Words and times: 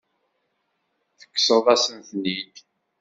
Tekkseḍ-asen-ten-id. 1.19 2.55